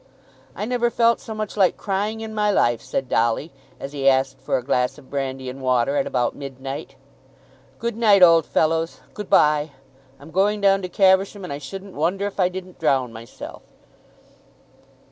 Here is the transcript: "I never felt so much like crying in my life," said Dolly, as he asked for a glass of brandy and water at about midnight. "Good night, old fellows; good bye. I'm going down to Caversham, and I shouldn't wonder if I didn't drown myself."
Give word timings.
"I 0.55 0.65
never 0.65 0.89
felt 0.89 1.19
so 1.19 1.35
much 1.35 1.55
like 1.55 1.77
crying 1.77 2.21
in 2.21 2.33
my 2.33 2.49
life," 2.49 2.81
said 2.81 3.07
Dolly, 3.07 3.51
as 3.79 3.93
he 3.93 4.09
asked 4.09 4.39
for 4.39 4.57
a 4.57 4.63
glass 4.63 4.97
of 4.97 5.11
brandy 5.11 5.47
and 5.47 5.61
water 5.61 5.95
at 5.95 6.07
about 6.07 6.35
midnight. 6.35 6.95
"Good 7.77 7.95
night, 7.95 8.23
old 8.23 8.47
fellows; 8.47 9.01
good 9.13 9.29
bye. 9.29 9.73
I'm 10.19 10.31
going 10.31 10.59
down 10.59 10.81
to 10.81 10.89
Caversham, 10.89 11.43
and 11.43 11.53
I 11.53 11.59
shouldn't 11.59 11.93
wonder 11.93 12.25
if 12.25 12.39
I 12.39 12.49
didn't 12.49 12.79
drown 12.79 13.13
myself." 13.13 13.61